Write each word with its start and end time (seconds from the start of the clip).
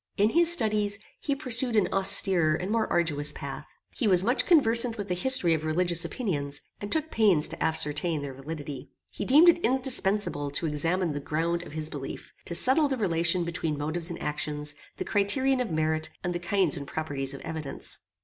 In 0.17 0.31
his 0.31 0.51
studies, 0.51 0.97
he 1.19 1.35
pursued 1.35 1.75
an 1.75 1.85
austerer 1.93 2.55
and 2.55 2.71
more 2.71 2.87
arduous 2.91 3.31
path. 3.31 3.67
He 3.93 4.07
was 4.07 4.23
much 4.23 4.47
conversant 4.47 4.97
with 4.97 5.09
the 5.09 5.13
history 5.13 5.53
of 5.53 5.63
religious 5.63 6.03
opinions, 6.03 6.59
and 6.79 6.91
took 6.91 7.11
pains 7.11 7.47
to 7.49 7.63
ascertain 7.63 8.23
their 8.23 8.33
validity. 8.33 8.89
He 9.11 9.25
deemed 9.25 9.47
it 9.47 9.59
indispensable 9.59 10.49
to 10.49 10.65
examine 10.65 11.13
the 11.13 11.19
ground 11.19 11.61
of 11.61 11.73
his 11.73 11.87
belief, 11.87 12.33
to 12.45 12.55
settle 12.55 12.87
the 12.87 12.97
relation 12.97 13.43
between 13.43 13.77
motives 13.77 14.09
and 14.09 14.19
actions, 14.19 14.73
the 14.97 15.05
criterion 15.05 15.61
of 15.61 15.69
merit, 15.69 16.09
and 16.23 16.33
the 16.33 16.39
kinds 16.39 16.77
and 16.77 16.87
properties 16.87 17.35
of 17.35 17.41
evidence. 17.41 17.99